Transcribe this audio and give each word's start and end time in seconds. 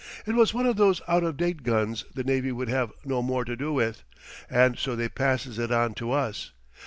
It 0.25 0.33
was 0.33 0.51
one 0.51 0.65
of 0.65 0.77
those 0.77 0.99
out 1.07 1.21
of 1.23 1.37
date 1.37 1.61
guns 1.61 2.05
the 2.15 2.23
navy 2.23 2.51
would 2.51 2.69
have 2.69 2.91
no 3.05 3.21
more 3.21 3.45
to 3.45 3.55
do 3.55 3.71
with, 3.71 4.03
and 4.49 4.75
so 4.75 4.95
they 4.95 5.09
passes 5.09 5.59
it 5.59 5.71
on 5.71 5.93
to 5.93 6.11
us. 6.11 6.53